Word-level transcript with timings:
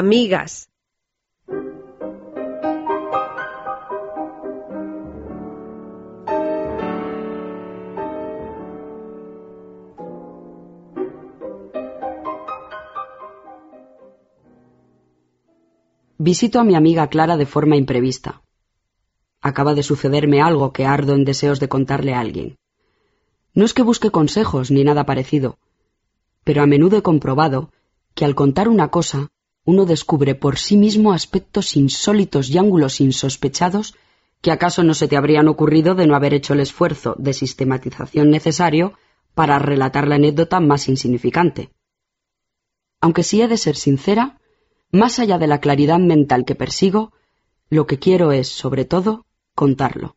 Amigas. 0.00 0.68
Visito 16.16 16.60
a 16.60 16.64
mi 16.64 16.76
amiga 16.76 17.08
Clara 17.08 17.36
de 17.36 17.44
forma 17.46 17.74
imprevista. 17.74 18.40
Acaba 19.40 19.74
de 19.74 19.82
sucederme 19.82 20.40
algo 20.40 20.72
que 20.72 20.86
ardo 20.86 21.14
en 21.16 21.24
deseos 21.24 21.58
de 21.58 21.68
contarle 21.68 22.14
a 22.14 22.20
alguien. 22.20 22.56
No 23.52 23.64
es 23.64 23.74
que 23.74 23.82
busque 23.82 24.12
consejos 24.12 24.70
ni 24.70 24.84
nada 24.84 25.04
parecido, 25.04 25.58
pero 26.44 26.62
a 26.62 26.66
menudo 26.66 26.96
he 26.98 27.02
comprobado 27.02 27.72
que 28.14 28.24
al 28.24 28.36
contar 28.36 28.68
una 28.68 28.92
cosa 28.92 29.32
uno 29.68 29.84
descubre 29.84 30.34
por 30.34 30.56
sí 30.56 30.78
mismo 30.78 31.12
aspectos 31.12 31.76
insólitos 31.76 32.48
y 32.48 32.56
ángulos 32.56 33.02
insospechados 33.02 33.94
que 34.40 34.50
acaso 34.50 34.82
no 34.82 34.94
se 34.94 35.08
te 35.08 35.16
habrían 35.18 35.46
ocurrido 35.46 35.94
de 35.94 36.06
no 36.06 36.16
haber 36.16 36.32
hecho 36.32 36.54
el 36.54 36.60
esfuerzo 36.60 37.14
de 37.18 37.34
sistematización 37.34 38.30
necesario 38.30 38.94
para 39.34 39.58
relatar 39.58 40.08
la 40.08 40.14
anécdota 40.14 40.58
más 40.60 40.88
insignificante. 40.88 41.68
Aunque 43.02 43.22
si 43.22 43.42
he 43.42 43.46
de 43.46 43.58
ser 43.58 43.76
sincera, 43.76 44.40
más 44.90 45.18
allá 45.18 45.36
de 45.36 45.48
la 45.48 45.60
claridad 45.60 45.98
mental 45.98 46.46
que 46.46 46.54
persigo, 46.54 47.12
lo 47.68 47.86
que 47.86 47.98
quiero 47.98 48.32
es, 48.32 48.48
sobre 48.48 48.86
todo, 48.86 49.26
contarlo. 49.54 50.16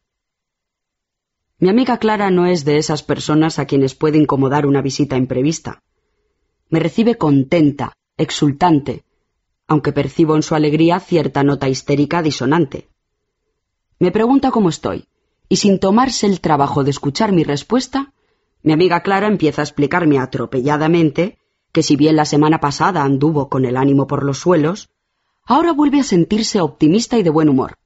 Mi 1.59 1.67
amiga 1.67 1.97
Clara 1.97 2.31
no 2.31 2.45
es 2.45 2.63
de 2.63 2.77
esas 2.77 3.03
personas 3.03 3.59
a 3.59 3.65
quienes 3.65 3.95
puede 3.95 4.17
incomodar 4.17 4.65
una 4.65 4.81
visita 4.81 5.17
imprevista. 5.17 5.83
Me 6.70 6.79
recibe 6.79 7.17
contenta, 7.17 7.97
exultante, 8.15 9.03
aunque 9.71 9.93
percibo 9.93 10.35
en 10.35 10.43
su 10.43 10.53
alegría 10.53 10.99
cierta 10.99 11.43
nota 11.43 11.70
histérica 11.70 12.21
disonante. 12.21 12.89
Me 13.99 14.12
pregunta 14.12 14.51
cómo 14.51 14.68
estoy, 14.68 15.05
y 15.48 15.55
sin 15.55 15.79
tomarse 15.79 16.27
el 16.27 16.41
trabajo 16.41 16.84
de 16.84 16.90
escuchar 16.90 17.32
mi 17.32 17.45
respuesta, 17.45 18.12
mi 18.63 18.73
amiga 18.73 18.99
Clara 18.99 19.27
empieza 19.27 19.62
a 19.62 19.63
explicarme 19.63 20.20
atropelladamente 20.20 21.37
que 21.71 21.84
si 21.84 21.95
bien 21.95 22.18
la 22.18 22.26
semana 22.26 22.60
pasada 22.60 23.04
anduvo 23.04 23.48
con 23.48 23.63
el 23.63 23.77
ánimo 23.77 24.07
por 24.07 24.26
los 24.26 24.40
suelos, 24.40 24.90
ahora 25.45 25.71
vuelve 25.71 26.01
a 26.01 26.04
sentirse 26.04 26.60
optimista 26.60 27.17
y 27.17 27.23
de 27.23 27.29
buen 27.29 27.48
humor. 27.48 27.77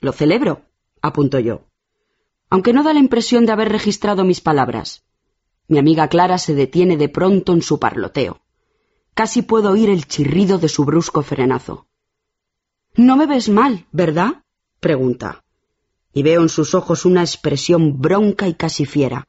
Lo 0.00 0.12
celebro, 0.12 0.60
apunto 1.00 1.38
yo. 1.38 1.62
Aunque 2.50 2.74
no 2.74 2.82
da 2.82 2.92
la 2.92 3.00
impresión 3.00 3.46
de 3.46 3.52
haber 3.52 3.70
registrado 3.70 4.24
mis 4.24 4.42
palabras. 4.42 5.04
Mi 5.68 5.78
amiga 5.78 6.08
Clara 6.08 6.36
se 6.36 6.54
detiene 6.54 6.98
de 6.98 7.08
pronto 7.08 7.54
en 7.54 7.62
su 7.62 7.78
parloteo. 7.78 8.42
Casi 9.16 9.40
puedo 9.40 9.70
oír 9.70 9.88
el 9.88 10.06
chirrido 10.06 10.58
de 10.58 10.68
su 10.68 10.84
brusco 10.84 11.22
frenazo. 11.22 11.86
No 12.96 13.16
me 13.16 13.24
ves 13.24 13.48
mal, 13.48 13.86
¿verdad? 13.90 14.44
pregunta. 14.78 15.42
Y 16.12 16.22
veo 16.22 16.42
en 16.42 16.50
sus 16.50 16.74
ojos 16.74 17.06
una 17.06 17.22
expresión 17.22 17.98
bronca 17.98 18.46
y 18.46 18.52
casi 18.52 18.84
fiera, 18.84 19.26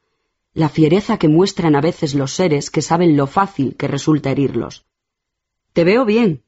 la 0.54 0.68
fiereza 0.68 1.18
que 1.18 1.30
muestran 1.30 1.74
a 1.74 1.80
veces 1.80 2.16
los 2.16 2.34
seres 2.34 2.70
que 2.70 2.82
saben 2.82 3.16
lo 3.16 3.28
fácil 3.28 3.78
que 3.78 3.88
resulta 3.88 4.30
herirlos. 4.30 4.86
Te 5.72 5.86
veo 5.86 6.04
bien, 6.04 6.44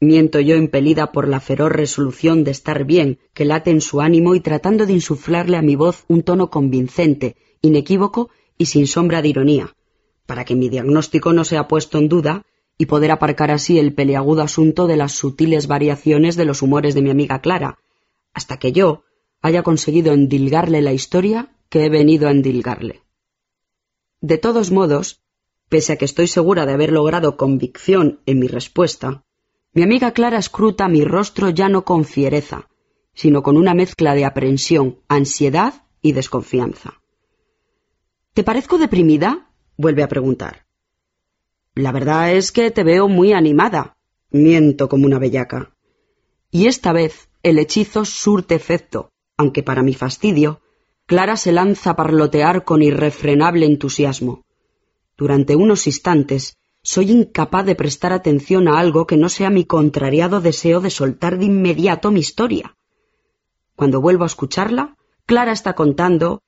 miento 0.00 0.40
yo 0.40 0.56
impelida 0.56 1.12
por 1.12 1.28
la 1.28 1.38
feroz 1.38 1.70
resolución 1.70 2.42
de 2.42 2.50
estar 2.50 2.84
bien 2.84 3.20
que 3.34 3.44
late 3.44 3.70
en 3.70 3.82
su 3.82 4.00
ánimo 4.00 4.34
y 4.34 4.40
tratando 4.40 4.84
de 4.84 4.94
insuflarle 4.94 5.56
a 5.56 5.62
mi 5.62 5.76
voz 5.76 6.06
un 6.08 6.24
tono 6.24 6.50
convincente, 6.50 7.36
inequívoco 7.62 8.30
y 8.58 8.66
sin 8.66 8.88
sombra 8.88 9.22
de 9.22 9.28
ironía, 9.28 9.76
para 10.26 10.44
que 10.44 10.56
mi 10.56 10.68
diagnóstico 10.68 11.32
no 11.32 11.44
sea 11.44 11.68
puesto 11.68 11.96
en 11.96 12.08
duda 12.08 12.44
y 12.80 12.86
poder 12.86 13.10
aparcar 13.10 13.50
así 13.50 13.78
el 13.78 13.92
peleagudo 13.92 14.40
asunto 14.40 14.86
de 14.86 14.96
las 14.96 15.12
sutiles 15.12 15.66
variaciones 15.66 16.34
de 16.34 16.46
los 16.46 16.62
humores 16.62 16.94
de 16.94 17.02
mi 17.02 17.10
amiga 17.10 17.42
Clara, 17.42 17.78
hasta 18.32 18.58
que 18.58 18.72
yo 18.72 19.02
haya 19.42 19.62
conseguido 19.62 20.14
endilgarle 20.14 20.80
la 20.80 20.94
historia 20.94 21.54
que 21.68 21.84
he 21.84 21.90
venido 21.90 22.26
a 22.26 22.30
endilgarle. 22.30 23.02
De 24.22 24.38
todos 24.38 24.70
modos, 24.70 25.20
pese 25.68 25.92
a 25.92 25.96
que 25.96 26.06
estoy 26.06 26.26
segura 26.26 26.64
de 26.64 26.72
haber 26.72 26.90
logrado 26.90 27.36
convicción 27.36 28.20
en 28.24 28.38
mi 28.38 28.46
respuesta, 28.46 29.24
mi 29.74 29.82
amiga 29.82 30.12
Clara 30.12 30.38
escruta 30.38 30.88
mi 30.88 31.04
rostro 31.04 31.50
ya 31.50 31.68
no 31.68 31.84
con 31.84 32.06
fiereza, 32.06 32.70
sino 33.12 33.42
con 33.42 33.58
una 33.58 33.74
mezcla 33.74 34.14
de 34.14 34.24
aprensión, 34.24 35.00
ansiedad 35.06 35.84
y 36.00 36.12
desconfianza. 36.12 36.94
¿Te 38.32 38.42
parezco 38.42 38.78
deprimida? 38.78 39.50
vuelve 39.76 40.02
a 40.02 40.08
preguntar. 40.08 40.69
La 41.80 41.92
verdad 41.92 42.30
es 42.34 42.52
que 42.52 42.70
te 42.70 42.84
veo 42.84 43.08
muy 43.08 43.32
animada. 43.32 43.96
Miento 44.30 44.90
como 44.90 45.06
una 45.06 45.18
bellaca. 45.18 45.74
Y 46.50 46.66
esta 46.66 46.92
vez 46.92 47.30
el 47.42 47.58
hechizo 47.58 48.04
surte 48.04 48.54
efecto, 48.54 49.12
aunque 49.38 49.62
para 49.62 49.82
mi 49.82 49.94
fastidio, 49.94 50.60
Clara 51.06 51.38
se 51.38 51.52
lanza 51.52 51.90
a 51.90 51.96
parlotear 51.96 52.64
con 52.64 52.82
irrefrenable 52.82 53.64
entusiasmo. 53.64 54.44
Durante 55.16 55.56
unos 55.56 55.86
instantes 55.86 56.58
soy 56.82 57.12
incapaz 57.12 57.64
de 57.64 57.76
prestar 57.76 58.12
atención 58.12 58.68
a 58.68 58.78
algo 58.78 59.06
que 59.06 59.16
no 59.16 59.30
sea 59.30 59.48
mi 59.48 59.64
contrariado 59.64 60.42
deseo 60.42 60.82
de 60.82 60.90
soltar 60.90 61.38
de 61.38 61.46
inmediato 61.46 62.10
mi 62.10 62.20
historia. 62.20 62.76
Cuando 63.74 64.02
vuelvo 64.02 64.24
a 64.24 64.26
escucharla, 64.26 64.98
Clara 65.24 65.52
está 65.52 65.72
contando 65.72 66.42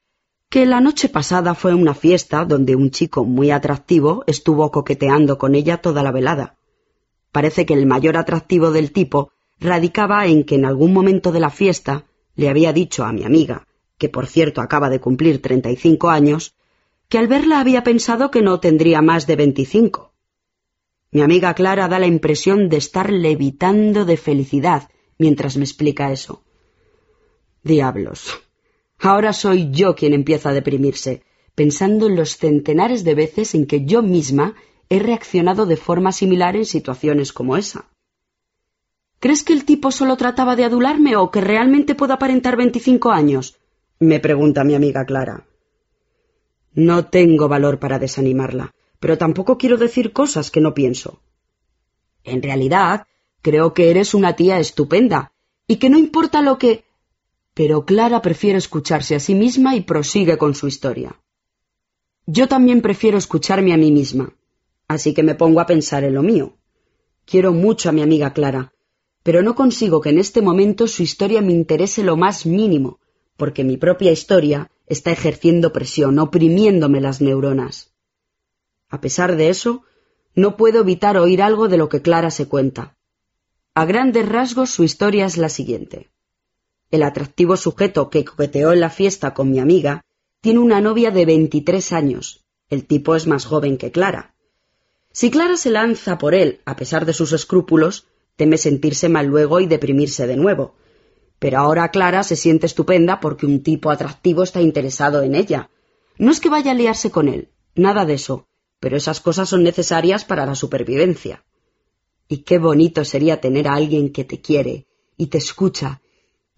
que 0.53 0.67
la 0.67 0.83
noche 0.83 1.09
pasada 1.09 1.55
fue 1.55 1.73
una 1.73 1.95
fiesta 1.95 2.45
donde 2.45 2.77
un 2.77 2.91
chico 2.91 3.25
muy 3.25 3.51
atractivo 3.51 4.23
estuvo 4.27 4.71
coqueteando 4.71 5.39
con 5.39 5.55
ella 5.55 5.79
toda 5.79 6.03
la 6.03 6.13
velada. 6.13 6.59
Parece 7.31 7.65
que 7.65 7.73
el 7.73 7.87
mayor 7.87 8.19
atractivo 8.19 8.71
del 8.71 8.93
tipo 8.93 9.33
radicaba 9.59 10.27
en 10.27 10.45
que 10.45 10.57
en 10.57 10.67
algún 10.67 10.93
momento 10.93 11.33
de 11.33 11.41
la 11.41 11.49
fiesta 11.49 12.05
le 12.35 12.51
había 12.51 12.75
dicho 12.75 13.03
a 13.05 13.15
mi 13.15 13.25
amiga 13.25 13.67
que 13.97 14.11
por 14.11 14.27
cierto 14.27 14.61
acaba 14.61 14.91
de 14.91 15.01
cumplir 15.01 15.41
treinta 15.41 15.71
y 15.71 15.77
cinco 15.77 16.11
años, 16.11 16.55
que 17.09 17.17
al 17.17 17.29
verla 17.29 17.59
había 17.59 17.83
pensado 17.83 18.31
que 18.31 18.43
no 18.43 18.61
tendría 18.61 19.01
más 19.01 19.27
de 19.27 19.37
veinticinco. 19.37 20.13
Mi 21.13 21.23
amiga 21.23 21.55
Clara 21.55 21.89
da 21.89 21.99
la 21.99 22.07
impresión 22.07 22.69
de 22.69 22.77
estar 22.77 23.11
levitando 23.11 24.05
de 24.05 24.19
felicidad 24.19 24.91
mientras 25.17 25.57
me 25.57 25.65
explica 25.65 26.13
eso. 26.13 26.43
Diablos. 27.63 28.43
Ahora 29.05 29.33
soy 29.33 29.73
yo 29.73 29.97
quien 29.97 30.15
empieza 30.15 30.51
a 30.51 30.55
deprimirse, 30.55 31.25
pensando 31.57 32.07
en 32.07 32.15
los 32.15 32.37
centenares 32.37 33.03
de 33.03 33.17
veces 33.17 33.53
en 33.57 33.67
que 33.67 33.85
yo 33.85 34.01
misma 34.01 34.55
he 34.89 35.01
reaccionado 35.01 35.67
de 35.67 35.77
forma 35.77 36.13
similar 36.13 36.55
en 36.55 36.65
situaciones 36.65 37.33
como 37.33 37.57
esa. 37.57 37.89
¿Crees 39.19 39.43
que 39.43 39.55
el 39.55 39.65
tipo 39.65 39.91
solo 39.91 40.17
trataba 40.17 40.55
de 40.55 40.65
adularme 40.65 41.17
o 41.17 41.33
que 41.33 41.41
realmente 41.41 41.97
puedo 41.97 42.13
aparentar 42.15 42.57
veinticinco 42.57 43.11
años? 43.11 43.59
me 43.99 44.21
pregunta 44.21 44.65
mi 44.65 44.75
amiga 44.75 45.05
Clara. 45.05 45.47
No 46.75 47.07
tengo 47.07 47.49
valor 47.49 47.81
para 47.81 47.99
desanimarla, 47.99 48.73
pero 49.01 49.19
tampoco 49.19 49.59
quiero 49.59 49.79
decir 49.79 50.13
cosas 50.13 50.51
que 50.51 50.61
no 50.61 50.75
pienso. 50.75 51.21
En 52.23 52.41
realidad, 52.41 53.07
creo 53.43 53.75
que 53.75 53.91
eres 53.91 54.15
una 54.15 54.35
tía 54.37 54.61
estupenda, 54.61 55.33
y 55.67 55.77
que 55.77 55.91
no 55.91 55.99
importa 55.99 56.41
lo 56.41 56.57
que... 56.59 56.85
Pero 57.55 57.85
Clara 57.85 58.23
prefiere 58.23 58.59
escucharse 58.59 59.15
a 59.15 59.21
sí 59.21 59.35
misma 59.35 59.77
y 59.77 59.83
prosigue 59.83 60.39
con 60.39 60.55
su 60.55 60.69
historia. 60.69 61.21
Yo 62.27 62.49
también 62.49 62.81
prefiero 62.81 63.19
escucharme 63.19 63.75
a 63.75 63.77
mí 63.77 63.91
misma, 63.91 64.35
así 64.89 65.13
que 65.13 65.23
me 65.23 65.35
pongo 65.35 65.61
a 65.61 65.67
pensar 65.67 66.05
en 66.05 66.15
lo 66.15 66.23
mío. 66.23 66.57
Quiero 67.27 67.53
mucho 67.53 67.89
a 67.89 67.93
mi 67.93 68.01
amiga 68.01 68.33
Clara, 68.33 68.73
pero 69.23 69.43
no 69.43 69.55
consigo 69.55 70.01
que 70.01 70.11
en 70.11 70.19
este 70.19 70.41
momento 70.41 70.87
su 70.87 71.03
historia 71.03 71.43
me 71.43 71.53
interese 71.53 72.03
lo 72.03 72.17
más 72.17 72.47
mínimo, 72.47 73.01
porque 73.37 73.65
mi 73.65 73.77
propia 73.77 74.13
historia 74.13 74.71
está 74.87 75.11
ejerciendo 75.11 75.73
presión, 75.73 76.19
oprimiéndome 76.19 77.01
las 77.01 77.21
neuronas. 77.21 77.93
A 78.89 79.01
pesar 79.01 79.37
de 79.37 79.49
eso, 79.49 79.83
no 80.35 80.57
puedo 80.57 80.81
evitar 80.81 81.17
oír 81.17 81.43
algo 81.43 81.69
de 81.69 81.77
lo 81.77 81.89
que 81.89 82.03
Clara 82.03 82.31
se 82.31 82.47
cuenta. 82.47 82.97
A 83.75 83.85
grandes 83.85 84.29
rasgos 84.29 84.71
su 84.71 84.85
historia 84.85 85.27
es 85.27 85.37
la 85.39 85.49
siguiente. 85.49 86.12
El 86.93 87.03
atractivo 87.03 87.57
sujeto 87.57 88.11
que 88.11 88.23
coqueteó 88.23 88.73
en 88.73 88.81
la 88.81 88.91
fiesta 88.91 89.33
con 89.33 89.51
mi 89.51 89.59
amiga 89.59 90.05
tiene 90.43 90.59
una 90.59 90.83
novia 90.83 91.11
de 91.11 91.25
veintitrés 91.25 91.91
años. 91.91 92.45
El 92.69 92.87
tipo 92.87 93.17
es 93.17 93.27
más 93.27 93.47
joven 93.47 93.79
que 93.79 93.91
Clara. 93.91 94.35
Si 95.11 95.31
Clara 95.31 95.57
se 95.57 95.71
lanza 95.71 96.19
por 96.19 96.35
él, 96.35 96.61
a 96.67 96.77
pesar 96.77 97.07
de 97.07 97.15
sus 97.15 97.33
escrúpulos, 97.33 98.07
teme 98.37 98.59
sentirse 98.59 99.09
mal 99.09 99.27
luego 99.27 99.61
y 99.61 99.67
deprimirse 99.67 100.27
de 100.27 100.37
nuevo, 100.37 100.75
pero 101.39 101.61
ahora 101.61 101.91
Clara 101.91 102.25
se 102.25 102.37
siente 102.37 102.67
estupenda 102.67 103.21
porque 103.21 103.47
un 103.47 103.63
tipo 103.63 103.91
atractivo 103.91 104.43
está 104.43 104.61
interesado 104.61 105.23
en 105.23 105.35
ella. 105.35 105.71
No 106.19 106.31
es 106.31 106.41
que 106.41 106.51
vaya 106.51 106.73
a 106.73 106.75
liarse 106.75 107.11
con 107.11 107.27
él, 107.27 107.49
nada 107.75 108.05
de 108.05 108.15
eso, 108.15 108.47
pero 108.81 108.99
esas 108.99 109.21
cosas 109.21 109.49
son 109.49 109.63
necesarias 109.63 110.27
para 110.27 110.45
la 110.45 110.55
supervivencia. 110.55 111.43
Y 112.29 112.45
qué 112.45 112.59
bonito 112.59 113.03
sería 113.07 113.41
tener 113.41 113.67
a 113.67 113.77
alguien 113.77 114.13
que 114.13 114.25
te 114.25 114.43
quiere 114.43 114.87
y 115.17 115.29
te 115.29 115.39
escucha, 115.39 116.03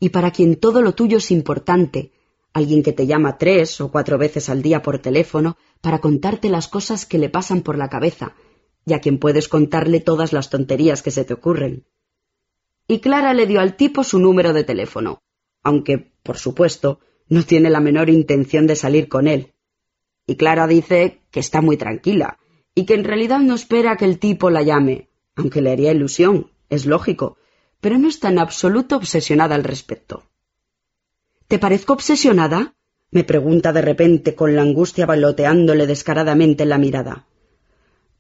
y 0.01 0.11
para 0.11 0.31
quien 0.31 0.57
todo 0.57 0.83
lo 0.83 0.93
tuyo 0.93 1.19
es 1.19 1.31
importante, 1.31 2.13
alguien 2.53 2.83
que 2.83 2.93
te 2.93 3.07
llama 3.07 3.39
tres 3.39 3.81
o 3.81 3.91
cuatro 3.91 4.19
veces 4.19 4.49
al 4.49 4.63
día 4.63 4.83
por 4.83 4.99
teléfono 4.99 5.57
para 5.81 6.01
contarte 6.01 6.49
las 6.49 6.69
cosas 6.69 7.05
que 7.05 7.19
le 7.19 7.29
pasan 7.29 7.63
por 7.63 7.77
la 7.77 7.89
cabeza, 7.89 8.35
y 8.87 8.93
a 8.93 9.01
quien 9.01 9.19
puedes 9.19 9.49
contarle 9.49 10.01
todas 10.01 10.33
las 10.33 10.51
tonterías 10.51 11.03
que 11.03 11.11
se 11.11 11.25
te 11.25 11.35
ocurren. 11.35 11.85
Y 12.87 13.01
Clara 13.01 13.35
le 13.35 13.47
dio 13.47 13.61
al 13.61 13.77
tipo 13.77 14.05
su 14.05 14.19
número 14.19 14.53
de 14.53 14.65
teléfono, 14.65 15.23
aunque, 15.63 16.13
por 16.23 16.37
supuesto, 16.37 17.01
no 17.29 17.43
tiene 17.43 17.71
la 17.71 17.81
menor 17.81 18.11
intención 18.11 18.67
de 18.67 18.77
salir 18.77 19.09
con 19.09 19.27
él. 19.27 19.55
Y 20.27 20.37
Clara 20.37 20.67
dice 20.67 21.23
que 21.31 21.41
está 21.41 21.61
muy 21.61 21.77
tranquila, 21.77 22.39
y 22.75 22.87
que 22.87 22.95
en 22.95 23.05
realidad 23.05 23.41
no 23.41 23.55
espera 23.55 23.97
que 23.97 24.05
el 24.05 24.19
tipo 24.19 24.51
la 24.51 24.63
llame, 24.63 25.09
aunque 25.35 25.63
le 25.63 25.73
haría 25.73 25.93
ilusión, 25.93 26.51
es 26.69 26.87
lógico, 26.87 27.37
pero 27.85 27.99
no 27.99 28.09
está 28.09 28.31
en 28.31 28.39
absoluto 28.39 28.97
obsesionada 28.97 29.55
al 29.55 29.63
respecto. 29.63 30.23
¿Te 31.49 31.59
parezco 31.59 31.93
obsesionada? 31.93 32.73
me 33.11 33.25
pregunta 33.25 33.75
de 33.75 33.83
repente 33.83 34.35
con 34.35 34.57
la 34.57 34.63
angustia 34.63 35.05
baloteándole 35.05 35.87
descaradamente 35.87 36.63
en 36.63 36.71
la 36.71 36.79
mirada. 36.79 37.27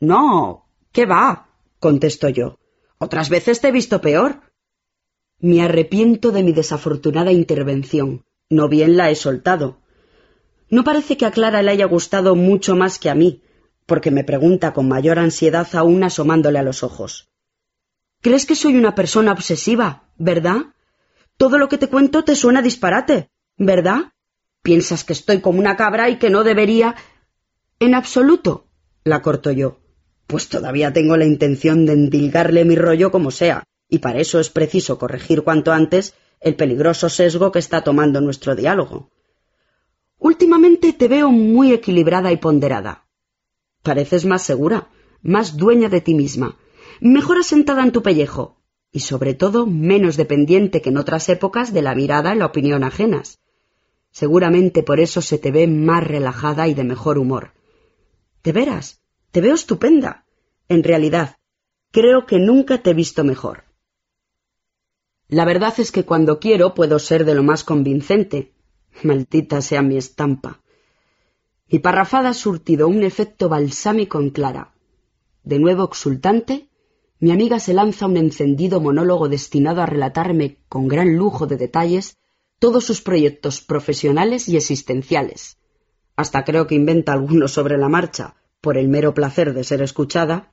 No, 0.00 0.66
¿qué 0.93 1.06
va? 1.06 1.49
contesto 1.78 2.28
yo. 2.28 2.58
Otras 2.99 3.31
veces 3.31 3.62
te 3.62 3.69
he 3.69 3.72
visto 3.72 4.02
peor. 4.02 4.43
Me 5.38 5.62
arrepiento 5.62 6.31
de 6.31 6.43
mi 6.43 6.52
desafortunada 6.52 7.32
intervención. 7.32 8.22
No 8.50 8.69
bien 8.69 8.99
la 8.99 9.11
he 9.11 9.14
soltado. 9.14 9.78
No 10.69 10.84
parece 10.84 11.16
que 11.16 11.25
a 11.25 11.31
Clara 11.31 11.62
le 11.62 11.70
haya 11.70 11.87
gustado 11.87 12.37
mucho 12.37 12.76
más 12.76 12.99
que 12.99 13.08
a 13.08 13.14
mí, 13.14 13.40
porque 13.87 14.11
me 14.11 14.25
pregunta 14.25 14.75
con 14.75 14.88
mayor 14.88 15.19
ansiedad 15.19 15.66
aún 15.72 16.05
asomándole 16.05 16.58
a 16.58 16.62
los 16.62 16.82
ojos. 16.82 17.31
¿Crees 18.25 18.47
que 18.47 18.55
soy 18.55 18.79
una 18.79 18.94
persona 18.94 19.32
obsesiva, 19.32 20.09
verdad? 20.17 20.73
Todo 21.37 21.59
lo 21.59 21.69
que 21.69 21.76
te 21.76 21.91
cuento 21.91 22.25
te 22.25 22.35
suena 22.35 22.62
disparate, 22.62 23.29
¿verdad? 23.59 24.15
Piensas 24.62 25.05
que 25.05 25.12
estoy 25.12 25.43
como 25.43 25.59
una 25.59 25.76
cabra 25.76 26.09
y 26.09 26.17
que 26.17 26.31
no 26.31 26.43
debería. 26.43 26.94
En 27.81 27.94
absoluto, 27.94 28.67
la 29.05 29.21
corto 29.21 29.50
yo. 29.50 29.81
Pues 30.26 30.49
todavía 30.49 30.91
tengo 30.91 31.19
la 31.19 31.26
intención 31.26 31.85
de 31.85 31.93
endilgarle 31.93 32.65
mi 32.65 32.76
rollo 32.76 33.11
como 33.11 33.31
sea, 33.31 33.65
y 33.91 33.99
para 33.99 34.21
eso 34.21 34.41
es 34.41 34.49
preciso 34.49 34.99
corregir 34.99 35.43
cuanto 35.43 35.71
antes 35.73 36.15
el 36.41 36.56
peligroso 36.56 37.11
sesgo 37.11 37.53
que 37.53 37.59
está 37.59 37.85
tomando 37.85 38.23
nuestro 38.23 38.56
diálogo. 38.56 39.11
Últimamente 40.17 40.94
te 40.94 41.09
veo 41.09 41.31
muy 41.31 41.75
equilibrada 41.75 42.32
y 42.32 42.38
ponderada. 42.38 43.06
Pareces 43.82 44.25
más 44.25 44.41
segura, 44.41 44.88
más 45.21 45.59
dueña 45.59 45.91
de 45.91 46.00
ti 46.00 46.15
misma, 46.15 46.56
mejor 47.10 47.38
asentada 47.38 47.82
en 47.82 47.92
tu 47.92 48.02
pellejo, 48.02 48.56
y 48.90 49.00
sobre 49.00 49.34
todo 49.34 49.66
menos 49.66 50.16
dependiente 50.16 50.80
que 50.80 50.90
en 50.90 50.96
otras 50.96 51.28
épocas 51.28 51.72
de 51.72 51.82
la 51.82 51.94
mirada 51.94 52.34
y 52.34 52.38
la 52.38 52.46
opinión 52.46 52.84
ajenas. 52.84 53.40
Seguramente 54.10 54.82
por 54.82 55.00
eso 55.00 55.20
se 55.20 55.38
te 55.38 55.50
ve 55.50 55.66
más 55.66 56.06
relajada 56.06 56.68
y 56.68 56.74
de 56.74 56.84
mejor 56.84 57.18
humor. 57.18 57.52
De 58.42 58.52
veras, 58.52 59.02
te 59.32 59.40
veo 59.40 59.54
estupenda. 59.54 60.24
En 60.68 60.82
realidad, 60.82 61.36
creo 61.90 62.24
que 62.24 62.38
nunca 62.38 62.82
te 62.82 62.90
he 62.90 62.94
visto 62.94 63.24
mejor. 63.24 63.64
La 65.28 65.44
verdad 65.44 65.74
es 65.78 65.90
que 65.90 66.04
cuando 66.04 66.38
quiero 66.38 66.74
puedo 66.74 66.98
ser 66.98 67.24
de 67.24 67.34
lo 67.34 67.42
más 67.42 67.64
convincente. 67.64 68.54
Maldita 69.02 69.60
sea 69.60 69.82
mi 69.82 69.96
estampa. 69.96 70.62
Mi 71.68 71.80
parrafada 71.80 72.30
ha 72.30 72.34
surtido 72.34 72.88
un 72.88 73.02
efecto 73.02 73.48
balsámico 73.48 74.20
en 74.20 74.30
Clara. 74.30 74.72
De 75.42 75.58
nuevo 75.58 75.84
exultante, 75.84 76.68
mi 77.25 77.31
amiga 77.31 77.59
se 77.59 77.73
lanza 77.73 78.05
un 78.05 78.19
encendido 78.19 78.82
monólogo 78.82 79.31
destinado 79.31 79.81
a 79.81 79.87
relatarme 79.87 80.59
con 80.69 80.88
gran 80.88 81.17
lujo 81.17 81.47
de 81.47 81.56
detalles 81.56 82.19
todos 82.59 82.85
sus 82.85 83.00
proyectos 83.00 83.62
profesionales 83.62 84.47
y 84.47 84.59
existenciales. 84.59 85.56
Hasta 86.17 86.44
creo 86.44 86.67
que 86.67 86.75
inventa 86.75 87.15
algunos 87.15 87.53
sobre 87.53 87.79
la 87.79 87.88
marcha, 87.88 88.35
por 88.61 88.76
el 88.76 88.88
mero 88.88 89.15
placer 89.15 89.55
de 89.55 89.65
ser 89.65 89.81
escuchada. 89.81 90.53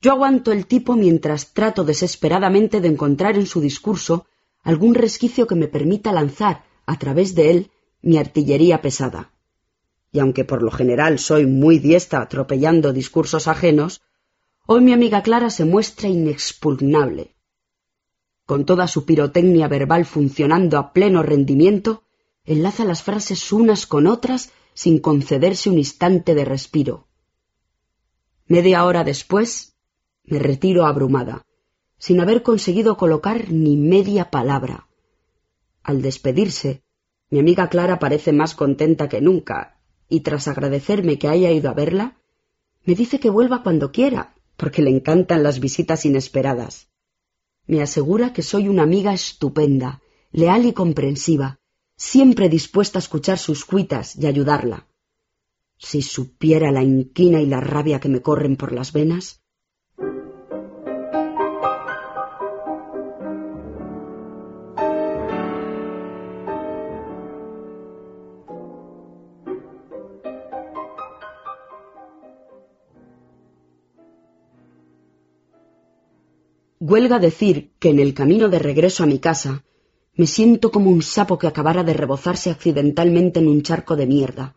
Yo 0.00 0.12
aguanto 0.12 0.52
el 0.52 0.68
tipo 0.68 0.94
mientras 0.94 1.52
trato 1.52 1.82
desesperadamente 1.82 2.80
de 2.80 2.86
encontrar 2.86 3.34
en 3.34 3.46
su 3.46 3.60
discurso 3.60 4.24
algún 4.62 4.94
resquicio 4.94 5.48
que 5.48 5.56
me 5.56 5.66
permita 5.66 6.12
lanzar, 6.12 6.62
a 6.86 6.96
través 6.96 7.34
de 7.34 7.50
él, 7.50 7.70
mi 8.02 8.18
artillería 8.18 8.82
pesada. 8.82 9.32
Y 10.12 10.20
aunque 10.20 10.44
por 10.44 10.62
lo 10.62 10.70
general 10.70 11.18
soy 11.18 11.44
muy 11.44 11.80
diestra 11.80 12.20
atropellando 12.20 12.92
discursos 12.92 13.48
ajenos, 13.48 14.00
hoy 14.68 14.80
mi 14.80 14.92
amiga 14.92 15.22
Clara 15.22 15.50
se 15.50 15.64
muestra 15.64 16.08
inexpugnable 16.08 17.36
con 18.46 18.64
toda 18.64 18.86
su 18.86 19.04
pirotecnia 19.04 19.66
verbal 19.66 20.04
funcionando 20.06 20.78
a 20.78 20.92
pleno 20.92 21.22
rendimiento, 21.24 22.04
enlaza 22.44 22.84
las 22.84 23.02
frases 23.02 23.52
unas 23.52 23.86
con 23.86 24.06
otras 24.06 24.52
sin 24.72 25.00
concederse 25.00 25.68
un 25.68 25.78
instante 25.78 26.34
de 26.34 26.44
respiro. 26.44 27.08
Media 28.46 28.84
hora 28.84 29.02
después 29.02 29.74
me 30.22 30.38
retiro 30.38 30.86
abrumada, 30.86 31.44
sin 31.98 32.20
haber 32.20 32.44
conseguido 32.44 32.96
colocar 32.96 33.50
ni 33.50 33.76
media 33.76 34.30
palabra. 34.30 34.86
Al 35.82 36.02
despedirse, 36.02 36.84
mi 37.30 37.40
amiga 37.40 37.68
Clara 37.68 37.98
parece 37.98 38.32
más 38.32 38.54
contenta 38.54 39.08
que 39.08 39.20
nunca, 39.20 39.80
y 40.08 40.20
tras 40.20 40.46
agradecerme 40.46 41.18
que 41.18 41.26
haya 41.26 41.50
ido 41.50 41.68
a 41.68 41.74
verla, 41.74 42.16
me 42.84 42.94
dice 42.94 43.18
que 43.18 43.30
vuelva 43.30 43.64
cuando 43.64 43.90
quiera, 43.90 44.35
porque 44.56 44.82
le 44.82 44.90
encantan 44.90 45.42
las 45.42 45.60
visitas 45.60 46.04
inesperadas. 46.04 46.88
Me 47.66 47.82
asegura 47.82 48.32
que 48.32 48.42
soy 48.42 48.68
una 48.68 48.82
amiga 48.82 49.12
estupenda, 49.12 50.00
leal 50.30 50.66
y 50.66 50.72
comprensiva, 50.72 51.58
siempre 51.96 52.48
dispuesta 52.48 52.98
a 52.98 53.00
escuchar 53.00 53.38
sus 53.38 53.64
cuitas 53.64 54.16
y 54.16 54.26
ayudarla. 54.26 54.86
Si 55.78 56.02
supiera 56.02 56.70
la 56.70 56.82
inquina 56.82 57.40
y 57.40 57.46
la 57.46 57.60
rabia 57.60 58.00
que 58.00 58.08
me 58.08 58.22
corren 58.22 58.56
por 58.56 58.72
las 58.72 58.92
venas, 58.92 59.42
Huelga 76.88 77.18
decir 77.18 77.72
que 77.80 77.88
en 77.88 77.98
el 77.98 78.14
camino 78.14 78.48
de 78.48 78.60
regreso 78.60 79.02
a 79.02 79.06
mi 79.06 79.18
casa 79.18 79.64
me 80.14 80.28
siento 80.28 80.70
como 80.70 80.88
un 80.88 81.02
sapo 81.02 81.36
que 81.36 81.48
acabara 81.48 81.82
de 81.82 81.92
rebozarse 81.92 82.48
accidentalmente 82.48 83.40
en 83.40 83.48
un 83.48 83.62
charco 83.62 83.96
de 83.96 84.06
mierda. 84.06 84.54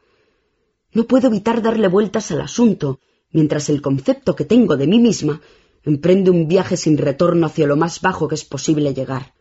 No 0.94 1.06
puedo 1.06 1.26
evitar 1.26 1.64
darle 1.64 1.88
vueltas 1.88 2.30
al 2.30 2.42
asunto, 2.42 3.00
mientras 3.32 3.68
el 3.70 3.82
concepto 3.82 4.36
que 4.36 4.46
tengo 4.46 4.78
de 4.78 4.86
mí 4.86 5.00
misma 5.00 5.42
emprende 5.84 6.30
un 6.30 6.48
viaje 6.48 6.78
sin 6.78 7.00
retorno 7.00 7.48
hacia 7.48 7.66
lo 7.66 7.76
más 7.76 8.00
bajo 8.00 8.28
que 8.28 8.36
es 8.36 8.46
posible 8.46 8.94
llegar. 8.94 9.34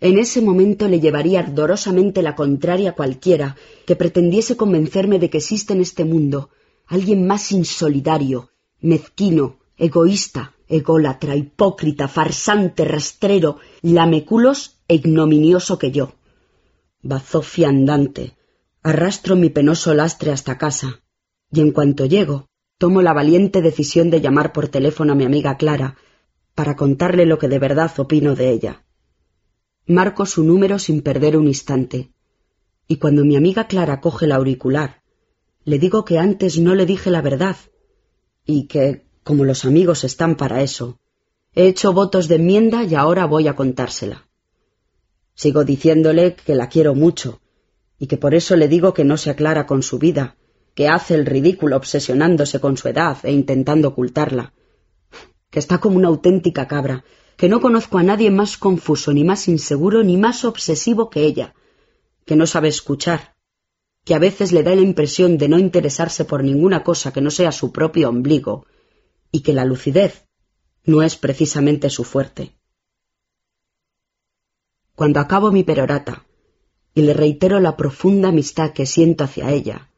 En 0.00 0.18
ese 0.18 0.40
momento 0.40 0.88
le 0.88 1.00
llevaría 1.00 1.40
ardorosamente 1.40 2.22
la 2.22 2.34
contraria 2.34 2.90
a 2.90 2.94
cualquiera 2.94 3.56
que 3.84 3.94
pretendiese 3.94 4.56
convencerme 4.56 5.18
de 5.18 5.28
que 5.28 5.36
existe 5.36 5.74
en 5.74 5.82
este 5.82 6.06
mundo 6.06 6.48
alguien 6.86 7.26
más 7.26 7.52
insolidario, 7.52 8.48
mezquino, 8.80 9.58
egoísta, 9.76 10.53
ególatra, 10.68 11.36
hipócrita, 11.36 12.08
farsante, 12.08 12.84
rastrero, 12.84 13.58
lameculos 13.82 14.78
e 14.88 14.96
ignominioso 14.96 15.78
que 15.78 15.90
yo. 15.90 16.14
Bazofia 17.02 17.68
andante, 17.68 18.36
arrastro 18.82 19.36
mi 19.36 19.50
penoso 19.50 19.94
lastre 19.94 20.32
hasta 20.32 20.58
casa, 20.58 21.02
y 21.50 21.60
en 21.60 21.72
cuanto 21.72 22.06
llego, 22.06 22.48
tomo 22.78 23.02
la 23.02 23.12
valiente 23.12 23.62
decisión 23.62 24.10
de 24.10 24.20
llamar 24.20 24.52
por 24.52 24.68
teléfono 24.68 25.12
a 25.12 25.16
mi 25.16 25.24
amiga 25.24 25.56
Clara 25.56 25.96
para 26.54 26.76
contarle 26.76 27.26
lo 27.26 27.38
que 27.38 27.48
de 27.48 27.58
verdad 27.58 27.92
opino 27.98 28.34
de 28.34 28.50
ella. 28.50 28.84
Marco 29.86 30.24
su 30.24 30.44
número 30.44 30.78
sin 30.78 31.02
perder 31.02 31.36
un 31.36 31.46
instante, 31.46 32.12
y 32.86 32.96
cuando 32.96 33.24
mi 33.24 33.36
amiga 33.36 33.66
Clara 33.66 34.00
coge 34.00 34.26
el 34.26 34.32
auricular, 34.32 35.02
le 35.64 35.78
digo 35.78 36.04
que 36.04 36.18
antes 36.18 36.58
no 36.58 36.74
le 36.74 36.86
dije 36.86 37.10
la 37.10 37.22
verdad, 37.22 37.56
y 38.44 38.66
que, 38.66 39.03
como 39.24 39.44
los 39.44 39.64
amigos 39.64 40.04
están 40.04 40.36
para 40.36 40.62
eso. 40.62 40.98
He 41.54 41.66
hecho 41.66 41.92
votos 41.92 42.28
de 42.28 42.36
enmienda 42.36 42.84
y 42.84 42.94
ahora 42.94 43.24
voy 43.26 43.48
a 43.48 43.56
contársela. 43.56 44.28
Sigo 45.34 45.64
diciéndole 45.64 46.36
que 46.36 46.54
la 46.54 46.68
quiero 46.68 46.94
mucho, 46.94 47.40
y 47.98 48.06
que 48.06 48.18
por 48.18 48.34
eso 48.34 48.54
le 48.54 48.68
digo 48.68 48.94
que 48.94 49.04
no 49.04 49.16
se 49.16 49.30
aclara 49.30 49.66
con 49.66 49.82
su 49.82 49.98
vida, 49.98 50.36
que 50.74 50.88
hace 50.88 51.14
el 51.14 51.26
ridículo 51.26 51.76
obsesionándose 51.76 52.60
con 52.60 52.76
su 52.76 52.88
edad 52.88 53.16
e 53.22 53.32
intentando 53.32 53.88
ocultarla, 53.88 54.52
que 55.50 55.58
está 55.58 55.78
como 55.78 55.96
una 55.96 56.08
auténtica 56.08 56.68
cabra, 56.68 57.04
que 57.36 57.48
no 57.48 57.60
conozco 57.60 57.98
a 57.98 58.02
nadie 58.02 58.30
más 58.30 58.58
confuso, 58.58 59.12
ni 59.12 59.24
más 59.24 59.48
inseguro, 59.48 60.02
ni 60.02 60.16
más 60.16 60.44
obsesivo 60.44 61.10
que 61.10 61.22
ella, 61.24 61.54
que 62.26 62.36
no 62.36 62.46
sabe 62.46 62.68
escuchar, 62.68 63.34
que 64.04 64.14
a 64.14 64.18
veces 64.18 64.52
le 64.52 64.62
da 64.62 64.74
la 64.74 64.82
impresión 64.82 65.38
de 65.38 65.48
no 65.48 65.58
interesarse 65.58 66.24
por 66.24 66.44
ninguna 66.44 66.82
cosa 66.84 67.12
que 67.12 67.20
no 67.20 67.30
sea 67.30 67.52
su 67.52 67.72
propio 67.72 68.08
ombligo, 68.08 68.66
y 69.34 69.40
que 69.40 69.52
la 69.52 69.64
lucidez 69.64 70.28
no 70.84 71.02
es 71.02 71.16
precisamente 71.16 71.90
su 71.90 72.04
fuerte. 72.04 72.54
Cuando 74.94 75.18
acabo 75.18 75.50
mi 75.50 75.64
perorata 75.64 76.24
y 76.94 77.02
le 77.02 77.14
reitero 77.14 77.58
la 77.58 77.76
profunda 77.76 78.28
amistad 78.28 78.72
que 78.72 78.86
siento 78.86 79.24
hacia 79.24 79.50
ella, 79.50 79.90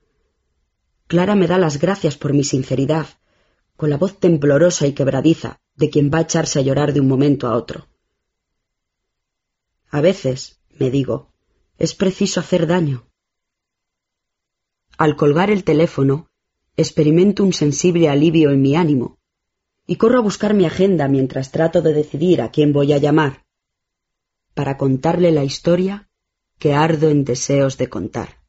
Clara 1.06 1.34
me 1.34 1.46
da 1.46 1.58
las 1.58 1.78
gracias 1.78 2.16
por 2.16 2.32
mi 2.32 2.44
sinceridad, 2.44 3.08
con 3.76 3.90
la 3.90 3.98
voz 3.98 4.18
temblorosa 4.18 4.86
y 4.86 4.94
quebradiza 4.94 5.60
de 5.74 5.90
quien 5.90 6.10
va 6.10 6.16
a 6.16 6.22
echarse 6.22 6.58
a 6.58 6.62
llorar 6.62 6.94
de 6.94 7.00
un 7.00 7.08
momento 7.08 7.46
a 7.46 7.56
otro. 7.56 7.88
A 9.90 10.00
veces, 10.00 10.60
me 10.78 10.90
digo, 10.90 11.34
es 11.76 11.94
preciso 11.94 12.40
hacer 12.40 12.66
daño. 12.66 13.06
Al 14.96 15.14
colgar 15.14 15.50
el 15.50 15.62
teléfono, 15.62 16.30
experimento 16.78 17.44
un 17.44 17.52
sensible 17.52 18.08
alivio 18.08 18.50
en 18.50 18.62
mi 18.62 18.76
ánimo 18.76 19.18
y 19.86 19.96
corro 19.96 20.18
a 20.18 20.22
buscar 20.22 20.54
mi 20.54 20.66
agenda 20.66 21.08
mientras 21.08 21.52
trato 21.52 21.82
de 21.82 21.92
decidir 21.92 22.42
a 22.42 22.50
quién 22.50 22.72
voy 22.72 22.92
a 22.92 22.98
llamar 22.98 23.44
para 24.54 24.78
contarle 24.78 25.32
la 25.32 25.44
historia 25.44 26.08
que 26.58 26.72
ardo 26.72 27.10
en 27.10 27.24
deseos 27.24 27.76
de 27.76 27.88
contar. 27.88 28.45